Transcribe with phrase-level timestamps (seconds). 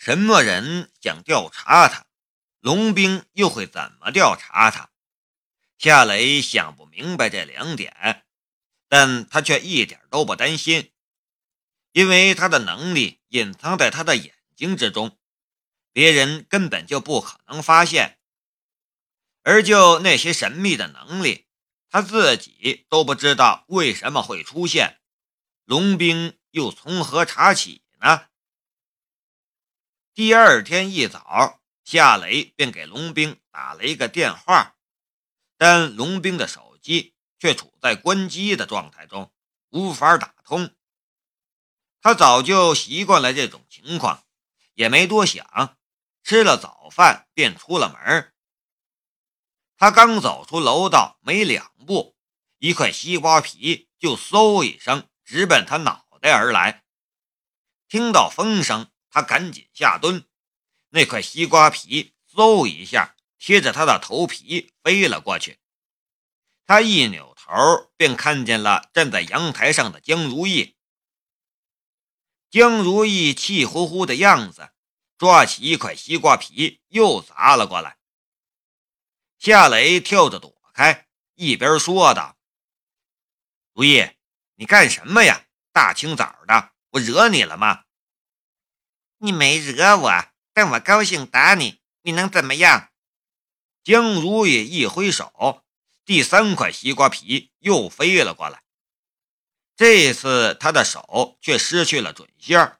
[0.00, 2.06] 什么人想调查他，
[2.60, 4.88] 龙兵又会怎么调查他？
[5.76, 8.24] 夏雷想不明白这两点，
[8.88, 10.90] 但他却一点都不担心，
[11.92, 15.18] 因为他的能力隐藏在他的眼睛之中，
[15.92, 18.18] 别人根本就不可能发现。
[19.42, 21.46] 而就那些神秘的能力，
[21.90, 24.98] 他自己都不知道为什么会出现，
[25.66, 28.29] 龙兵又从何查起呢？
[30.12, 34.74] 第二天一早，夏雷便给龙兵打了一个电话。
[35.56, 39.32] 但龙兵的手机却处在关机的状态中，
[39.68, 40.74] 无法打通。
[42.00, 44.24] 他早就习惯了这种情况，
[44.74, 45.78] 也没多想，
[46.24, 48.32] 吃了早饭便出了门。
[49.76, 52.16] 他刚走出楼道没两步，
[52.58, 56.84] 一块西瓜皮就嗖一声直奔他脑袋而来。
[57.88, 60.24] 听到风声，他赶紧下蹲，
[60.90, 63.16] 那块西瓜皮嗖一下。
[63.42, 65.58] 贴着他的头皮飞了过去，
[66.66, 70.76] 他一扭头便看见了站在阳台上的江如意。
[72.50, 74.74] 江如意气呼呼的样子，
[75.16, 77.96] 抓起一块西瓜皮又砸了过来。
[79.38, 82.36] 夏雷跳着躲开，一边说道
[83.72, 84.06] ：“如意，
[84.56, 85.46] 你干什么呀？
[85.72, 87.84] 大清早的，我惹你了吗？
[89.22, 92.90] 你没惹我，但我高兴打你，你能怎么样？”
[93.84, 95.62] 江如意一挥手，
[96.04, 98.62] 第三块西瓜皮又飞了过来。
[99.76, 102.78] 这次他的手却失去了准线，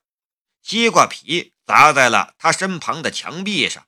[0.62, 3.86] 西瓜皮砸在了他身旁的墙壁上，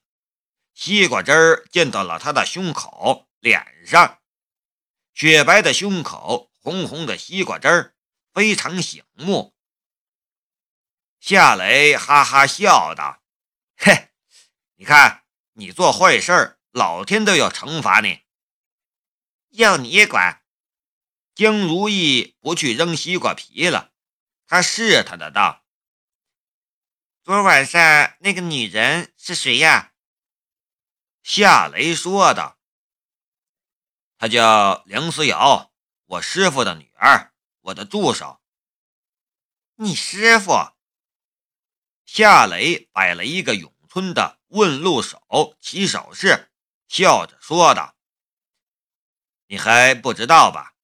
[0.73, 4.19] 西瓜汁儿溅到了他的胸口、脸上。
[5.13, 7.95] 雪白的胸口，红红的西瓜汁儿，
[8.33, 9.53] 非常醒目。
[11.25, 13.23] 夏雷哈哈笑道
[13.79, 14.09] ：“嘿，
[14.75, 18.25] 你看，你做坏事。”老天都要惩罚你，
[19.51, 20.43] 要你管！
[21.33, 23.93] 江如意不去扔西瓜皮了，
[24.47, 25.63] 他试探的道
[27.23, 29.93] ：“昨晚上那个女人是谁呀？”
[31.23, 32.59] 夏雷说道
[34.19, 35.71] ：“她叫梁思瑶，
[36.05, 38.41] 我师傅的女儿，我的助手。”
[39.77, 40.73] 你师傅？
[42.05, 46.51] 夏雷摆了一个咏春的问路手起手势。
[46.87, 47.95] 笑着说道
[49.47, 50.75] ：“你还不知道吧？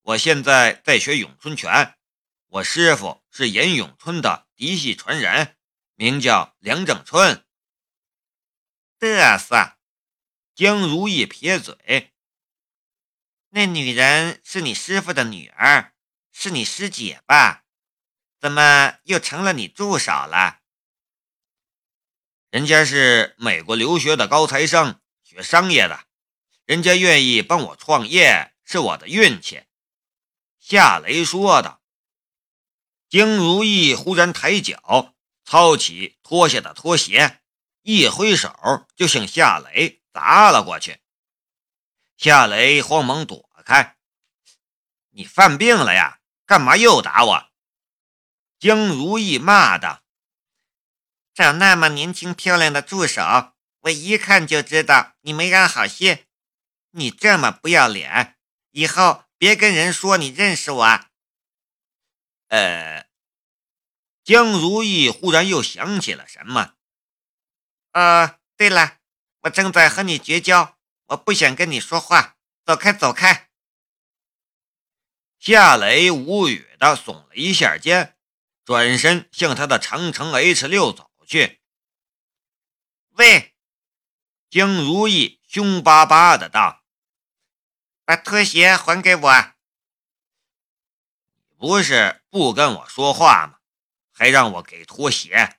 [0.00, 1.98] 我现在在学咏春拳，
[2.46, 5.58] 我师傅是严咏春的嫡系传人，
[5.94, 7.44] 名叫梁正春。”
[8.98, 9.76] 嘚瑟！
[10.54, 12.14] 江如意撇嘴
[13.50, 15.94] ：“那女人是你师傅的女儿，
[16.32, 17.64] 是你师姐吧？
[18.40, 20.57] 怎么又成了你助手了？
[22.50, 26.04] 人家是美国留学的高材生。”学商业的，
[26.64, 29.64] 人家愿意帮我创业是我的运气。”
[30.58, 31.82] 夏雷说道。
[33.10, 35.14] 江如意忽然抬脚，
[35.44, 37.40] 操起脱下的拖鞋，
[37.82, 41.00] 一挥手就向夏雷砸了过去。
[42.16, 43.96] 夏雷慌忙躲开
[45.12, 46.20] ：“你犯病了呀？
[46.44, 47.48] 干嘛又打我？”
[48.60, 50.02] 江如意骂道
[51.38, 56.26] ：“找那么年轻漂亮的助手。”我一看就知道你没安好心，
[56.90, 58.36] 你这么不要脸，
[58.72, 61.00] 以后别跟人说你认识我。
[62.48, 63.06] 呃，
[64.24, 66.74] 江如意忽然又想起了什么。
[67.92, 68.98] 呃，对了，
[69.42, 73.48] 我正在和你绝交，我不想跟你说话，走开，走开。
[75.38, 78.16] 夏雷无语的耸了一下肩，
[78.64, 81.60] 转身向他的长城 H 六走去。
[83.10, 83.54] 喂。
[84.50, 86.82] 江如意凶巴巴的道
[88.06, 89.54] ：“把拖鞋还给我！
[91.34, 93.58] 你不是不跟我说话吗？
[94.10, 95.58] 还让我给拖鞋？”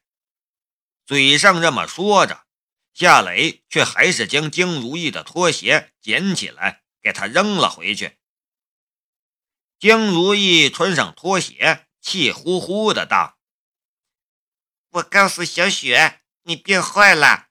[1.05, 2.47] 嘴上这么说着，
[2.93, 8.17] 夏雷却还是将江如意的拖鞋捡起来，给他扔了回去。
[9.77, 13.38] 江如意穿上拖鞋，气呼呼的道
[14.89, 17.49] ：“我告诉小雪，你变坏了。”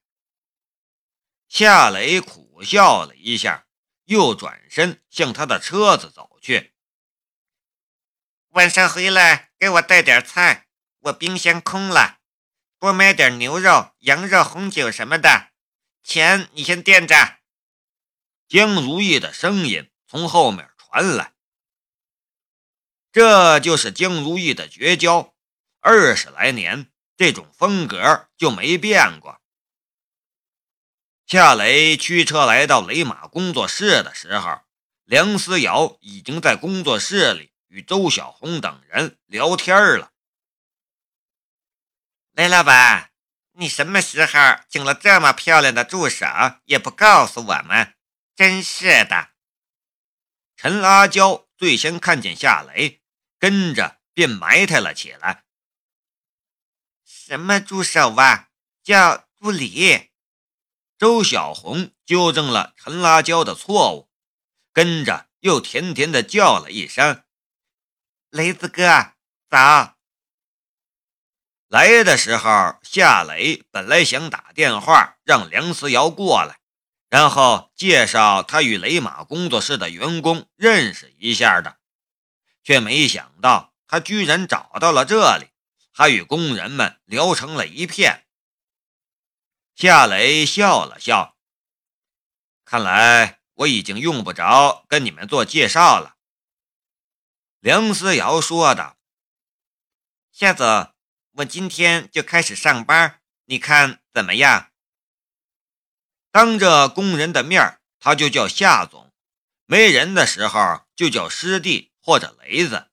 [1.48, 3.66] 夏雷苦笑了一下，
[4.04, 6.74] 又转身向他的车子走去。
[8.50, 10.68] 晚上回来给我带点菜，
[11.00, 12.18] 我冰箱空了，
[12.78, 15.52] 多买点牛肉、羊肉、红酒什么的。
[16.02, 17.38] 钱你先垫着。
[18.48, 21.34] 江如意的声音从后面传来。
[23.12, 25.34] 这就是江如意的绝交，
[25.80, 29.42] 二十来年这种风格就没变过。
[31.26, 34.60] 夏雷驱车来到雷马工作室的时候，
[35.02, 40.12] 梁思瑶已经在工作室里与周小红等人聊天了。
[42.34, 43.10] 雷老板，
[43.54, 44.32] 你什么时候
[44.68, 46.24] 请了这么漂亮的助手，
[46.66, 47.96] 也不告诉我们，
[48.36, 49.30] 真是的。
[50.56, 53.02] 陈阿娇最先看见夏雷，
[53.40, 55.46] 跟着便埋汰了起来。
[57.28, 58.48] 什么助手啊？
[58.82, 60.08] 叫助理。
[60.96, 64.08] 周小红纠正了陈辣椒的错误，
[64.72, 67.22] 跟着又甜甜的叫了一声
[68.32, 69.12] ：“雷子哥，
[69.50, 69.98] 早。”
[71.68, 76.58] 来的时候，夏雷本来想打电话让梁思瑶过来。
[77.10, 81.76] 然后介绍他与雷马工作室的员工认识一下的，
[82.62, 85.48] 却没想到他居然找到了这里，
[85.98, 88.24] 他与工人们聊成了一片。
[89.74, 91.36] 夏雷笑了笑，
[92.64, 96.14] 看来我已经用不着跟你们做介绍了。
[97.58, 98.96] 梁思瑶说道
[100.30, 100.94] ：“夏总，
[101.32, 104.70] 我今天就开始上班，你看怎么样？”
[106.30, 109.10] 当着工人的面他就叫夏总；
[109.66, 112.87] 没人的时候就叫师弟或者雷子。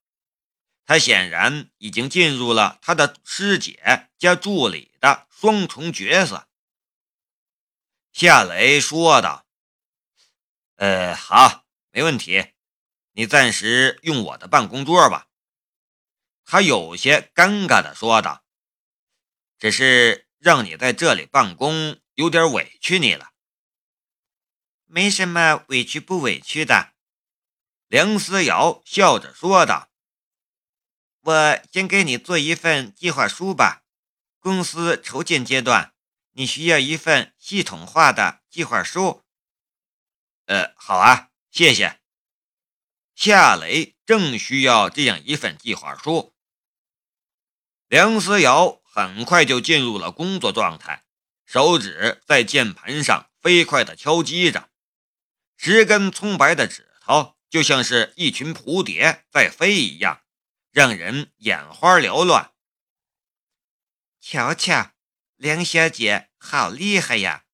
[0.85, 6.47] 他显然已经进入了他的师姐加助理的双重角色。
[8.11, 9.45] 夏雷说道
[10.77, 12.53] ：“呃，好，没问题，
[13.11, 15.27] 你暂时用我的办公桌吧。”
[16.45, 18.43] 他有些尴尬的说道
[19.59, 23.33] ：“只是让你在这里办公。”有点委屈你了，
[24.85, 26.93] 没什么委屈不委屈的。
[27.89, 29.89] 梁思瑶笑着说道
[31.25, 33.81] ：“我先给你做一份计划书吧。
[34.39, 35.95] 公司筹建阶段，
[36.33, 39.23] 你需要一份系统化的计划书。”
[40.45, 41.99] 呃，好啊，谢谢。
[43.15, 46.35] 夏雷正需要这样一份计划书。
[47.87, 51.05] 梁思瑶很快就进入了工作状态。
[51.43, 54.69] 手指在键盘上飞快地敲击着，
[55.57, 60.21] 十根葱白的指头就像是一群蝴蝶在飞一样，
[60.75, 62.51] 让人眼花缭乱。
[64.19, 64.91] 瞧瞧，
[65.37, 67.45] 梁小姐好厉害呀！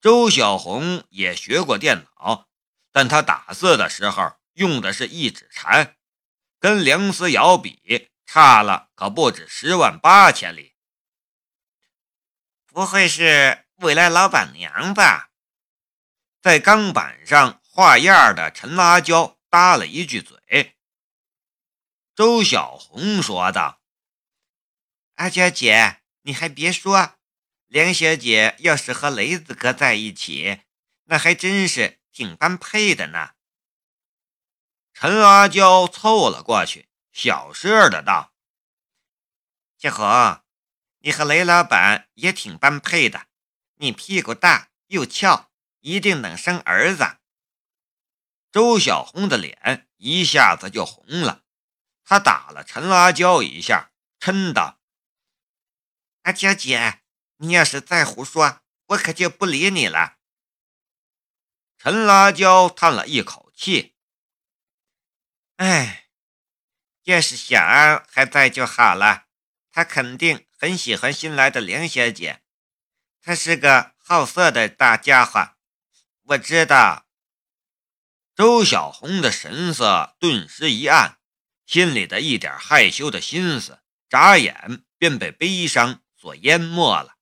[0.00, 2.48] 周小红也学过电脑，
[2.92, 5.96] 但她打字的时候用的是一指禅，
[6.60, 10.76] 跟梁思瑶比，差了可不止十万八千里。
[12.66, 15.32] 不会是未来老板娘吧？
[16.40, 20.37] 在钢板上画样的陈阿娇搭了一句嘴。
[22.18, 23.80] 周小红说道
[25.14, 27.16] ：“阿娇姐，你还别说，
[27.68, 30.62] 梁小姐要是和雷子哥在一起，
[31.04, 33.34] 那还真是挺般配的呢。”
[34.92, 38.34] 陈阿娇凑了过去，小声的道
[39.78, 40.42] ：“小红。”
[40.98, 43.28] 你和雷老板也挺般配的，
[43.76, 47.18] 你屁股大又翘，一定能生儿子。
[48.50, 51.44] 周小红的脸一下子就红了，
[52.08, 54.80] 他打了陈阿娇一下，嗔道
[56.24, 57.02] ：“阿娇姐，
[57.36, 60.16] 你要是再胡说，我可就不理你了。”
[61.76, 63.94] 陈阿娇叹了一口气
[65.56, 66.08] ：“哎，
[67.02, 69.26] 要是小安还在就好了，
[69.70, 72.42] 他肯定。”很喜欢新来的梁小姐，
[73.20, 75.54] 她是个好色的大家伙。
[76.22, 77.06] 我知道。
[78.34, 81.17] 周小红的神色顿时一暗，
[81.68, 87.18] 心里的一点害羞的心思，眨眼便被悲伤所淹没了。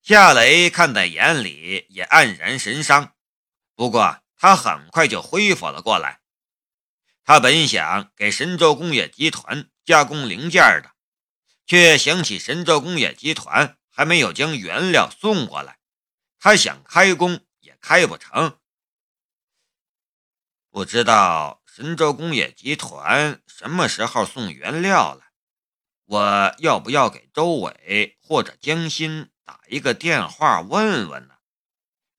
[0.00, 3.16] 夏雷看在眼里，也黯然神伤。
[3.74, 6.20] 不过他很快就恢复了过来。
[7.24, 10.94] 他本想给神州工业集团加工零件的。
[11.66, 15.80] 却想起神州工业集团还没有将原料送过来，
[16.38, 18.60] 他想开工也开不成。
[20.70, 25.24] 不知道神州工业集团什么时候送原料了？
[26.04, 31.34] 我要不要给周伟或者江心打一个电话问问呢？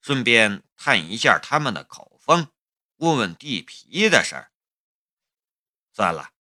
[0.02, 2.50] 顺便探一下他们的口风，
[2.98, 4.52] 问问地皮的事儿。
[5.94, 6.32] 算了，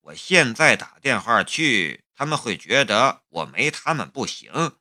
[0.00, 2.04] 我现在打电话去。
[2.16, 4.76] 他们会觉得我没他们不行，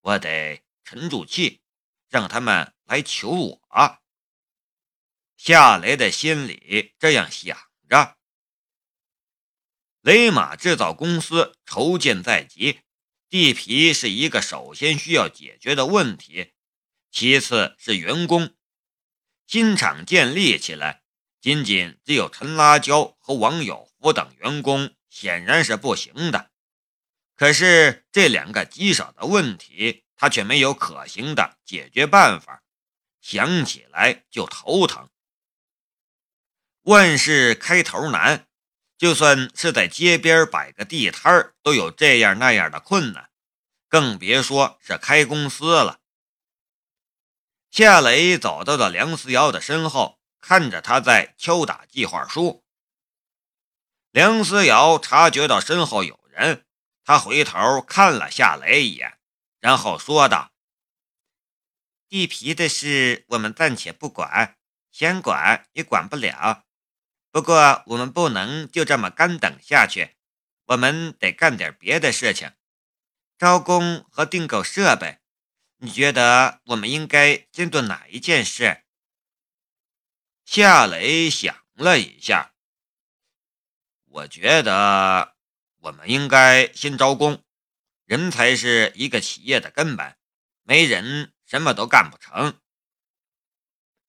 [0.00, 1.60] 我得沉住气，
[2.08, 4.01] 让他们来求我。
[5.44, 7.58] 夏雷的心里这样想
[7.88, 8.16] 着。
[10.00, 12.82] 雷马制造公司筹建在即，
[13.28, 16.52] 地皮是一个首先需要解决的问题，
[17.10, 18.54] 其次是员工。
[19.48, 21.02] 新厂建立起来，
[21.40, 26.52] 仅仅只有陈辣椒和王有福等员工，显然是不行的。
[27.34, 32.62] 可是这两个棘手的问题，他却没有可行的解决办法，
[33.20, 35.08] 想起来就头疼。
[36.82, 38.46] 万事开头难。
[38.98, 43.30] 就算是在街边摆个地摊，都有这样那样的困难，
[43.88, 45.98] 更别说是开公司了。
[47.68, 52.64] 夏雷走到了梁思瑶的身后，看着他在敲打计划书。
[54.12, 56.64] 梁思瑶察觉到身后有人，
[57.04, 59.18] 他回头看了夏雷一眼，
[59.58, 60.52] 然后说道
[62.08, 64.56] ：“地皮的事我们暂且不管，
[64.92, 66.66] 想管也管不了。”
[67.32, 70.16] 不过，我们不能就这么干等下去，
[70.66, 72.52] 我们得干点别的事情，
[73.38, 75.18] 招工和订购设备。
[75.78, 78.84] 你觉得我们应该先做哪一件事？
[80.44, 82.52] 夏雷想了一下，
[84.04, 85.34] 我觉得
[85.78, 87.42] 我们应该先招工，
[88.04, 90.18] 人才是一个企业的根本，
[90.64, 92.60] 没人什么都干不成。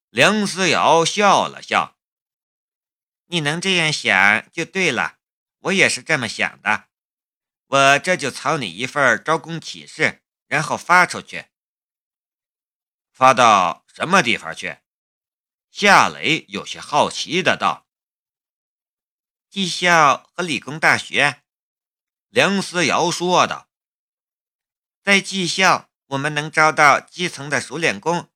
[0.10, 1.98] 梁思瑶笑了笑。
[3.28, 5.18] 你能这样想就对了，
[5.60, 6.90] 我也是这么想的。
[7.68, 11.46] 我这就草拟一份招工启事，然后发出去。
[13.12, 14.78] 发到什么地方去？
[15.72, 17.88] 夏雷有些好奇的道。
[19.50, 21.44] 技校和理工大学，
[22.30, 23.70] 梁思瑶说道。
[25.02, 28.30] 在技校，我们能招到基层的熟练工；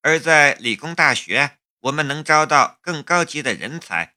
[0.00, 4.16] 而在理工大学，我们能招到更高级的人才。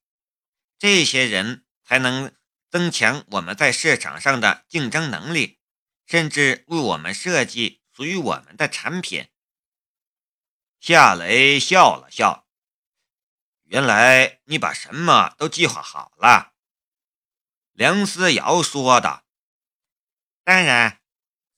[0.77, 2.35] 这些人才能
[2.69, 5.59] 增强我们在市场上的竞争能力，
[6.05, 9.29] 甚至为我们设计属于我们的产品。
[10.81, 12.47] 夏雷笑了笑，
[13.63, 16.53] 原来你把什么都计划好了。
[17.71, 19.25] 梁思瑶说道
[20.43, 21.01] ：“当然，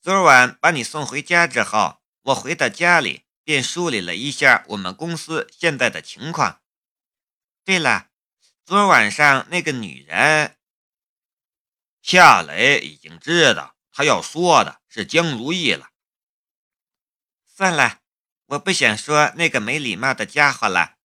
[0.00, 6.62] 昨晚把你送回家之后，我回到家里便梳理了一下我们公司现在的情况。
[7.64, 8.06] 对了。”
[8.68, 10.58] 昨晚上那个女人，
[12.02, 15.88] 夏雷已经知道他要说的是江如意了。
[17.46, 18.02] 算了，
[18.44, 20.96] 我不想说那个没礼貌的家伙了。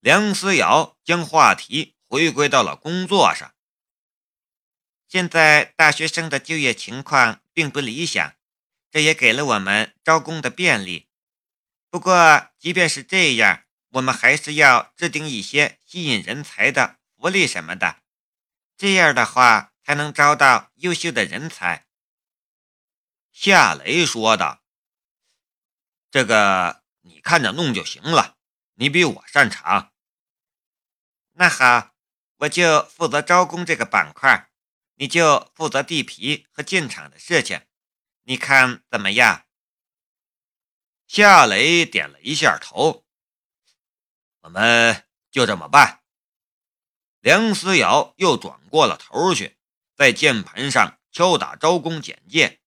[0.00, 3.54] 梁思瑶将话题回归到了工作上。
[5.06, 8.34] 现在大学生的就业情况并不理想，
[8.90, 11.06] 这也给了我们招工的便利。
[11.88, 13.62] 不过，即便是这样。
[13.90, 18.02] 我们还是要制定一些吸引人才的福利什么的，
[18.76, 21.86] 这样的话才能招到优秀的人才。”
[23.32, 24.62] 夏雷说道。
[26.12, 28.36] “这个你看着弄就行了，
[28.74, 29.94] 你比我擅长。
[31.32, 31.94] ”“那好，
[32.40, 34.50] 我就负责招工这个板块，
[34.96, 37.62] 你就负责地皮和建厂的事情，
[38.24, 39.46] 你看怎么样？”
[41.08, 43.06] 夏雷点了一下头。
[44.40, 45.05] 我们
[45.36, 46.00] 就这么办。
[47.20, 49.58] 梁思瑶又转过了头去，
[49.94, 52.58] 在键盘上敲打招工简介。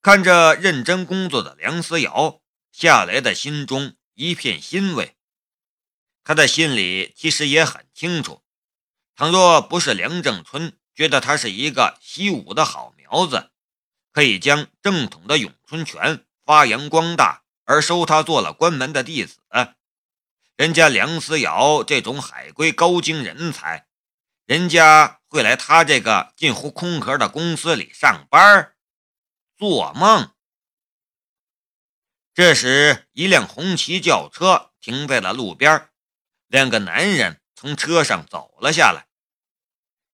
[0.00, 2.40] 看着认真工作的梁思瑶，
[2.70, 5.14] 夏雷的心中一片欣慰。
[6.24, 8.42] 他的心里其实也很清楚，
[9.14, 13.50] 倘若不是梁正春觉得他是一个习武的好苗子，
[14.12, 19.36] 可以将正统的咏春拳发扬光大，而收他做了关门的弟子。
[20.56, 23.86] 人家梁思瑶这种海归高精人才，
[24.44, 28.74] 人家会来他这个近乎空壳的公司里上班？
[29.56, 30.32] 做梦！
[32.34, 35.88] 这时，一辆红旗轿车停在了路边，
[36.48, 39.06] 两个男人从车上走了下来，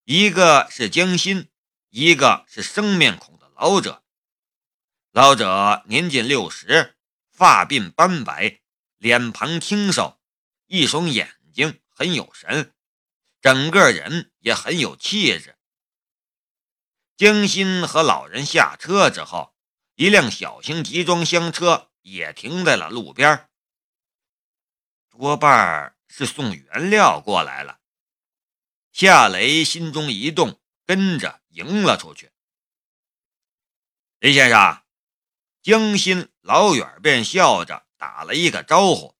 [0.04, 1.48] 一个是江心，
[1.90, 4.04] 一个是生面孔的老者。
[5.12, 6.96] 老者年近六十，
[7.30, 8.60] 发鬓斑白，
[8.98, 10.17] 脸庞清瘦。
[10.68, 12.74] 一双眼睛很有神，
[13.40, 15.58] 整个人也很有气质。
[17.16, 19.56] 江心和老人下车之后，
[19.96, 23.48] 一辆小型集装箱车也停在了路边，
[25.08, 27.80] 多半是送原料过来了。
[28.92, 32.30] 夏雷心中一动，跟着迎了出去。
[34.18, 34.82] 李先生，
[35.62, 39.17] 江心老远便笑着打了一个招呼。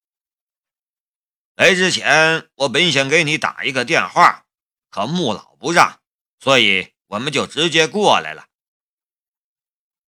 [1.59, 4.47] 来之前，我本想给你打一个电话，
[4.91, 6.01] 可穆老不让，
[6.39, 8.47] 所以我们就直接过来了。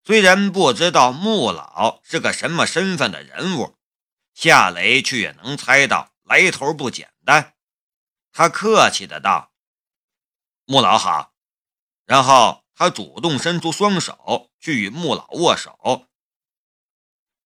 [0.04, 3.76] 虽然不知道穆老是个什么身份的人物，
[4.32, 7.56] 夏雷却也能猜到来头不简单。
[8.30, 9.52] 他客气的道
[10.66, 11.34] ：“穆老好。”
[12.06, 16.06] 然后他主动伸出双手去与穆老握手。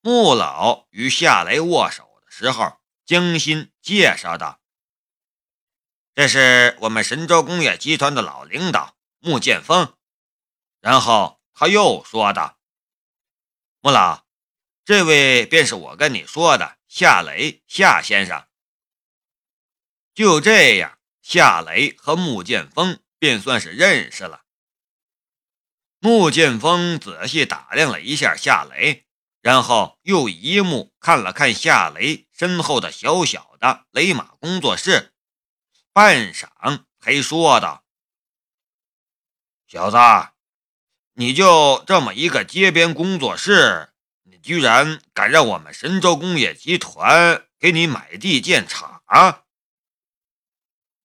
[0.02, 4.62] 穆老与夏雷握手的时候，精心介绍道
[6.16, 9.94] ：“这是我们神州工业集团的老领导穆剑锋。”
[10.80, 12.58] 然后他又说道
[13.80, 14.24] ：“穆老，
[14.86, 18.48] 这位便是我跟你说的夏雷夏先生。”
[20.14, 24.46] 就这样，夏雷和穆剑锋便算是认识了。
[25.98, 29.06] 穆剑锋仔细打量了一下夏雷，
[29.44, 35.12] 然后又一目看了看夏雷身后的小小的雷马工作室，
[35.92, 37.84] 半晌才说道
[39.68, 39.98] ：“小子，
[41.12, 49.02] 你就这么一个街边工作室，你居然敢让我们神州工业集团给你买地建厂？”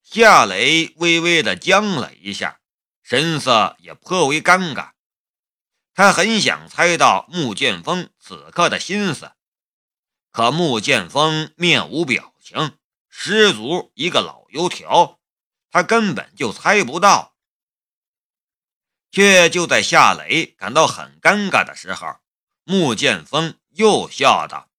[0.01, 2.62] 夏雷微微的僵了一下，
[3.03, 4.91] 神色也颇为尴尬。
[6.00, 9.34] 他很想猜到穆剑锋此刻的心思，
[10.32, 12.77] 可穆剑锋面无表情，
[13.10, 15.20] 十足一个老油条，
[15.70, 17.36] 他根本就猜不到。
[19.12, 22.15] 却就在夏雷感到很尴尬的时候，
[22.63, 24.70] 穆剑锋又笑道：“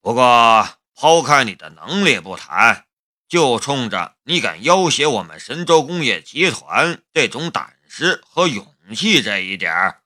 [0.00, 2.86] 不过，抛开你的能力不谈。”
[3.26, 10.00] 就冲着你敢要挟我们神州工业集团这种胆识和勇气这一点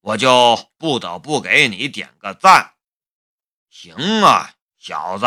[0.00, 2.74] 我就不得不给你点个赞。
[3.70, 5.26] 行啊，小子，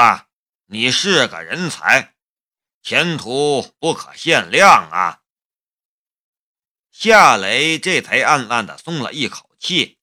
[0.65, 2.15] 你是个人才，
[2.81, 5.21] 前途不可限量啊！
[6.91, 9.99] 夏雷这才暗暗的松了一口气。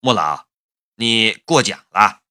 [0.00, 0.46] 穆老，
[0.94, 2.22] 你过奖了。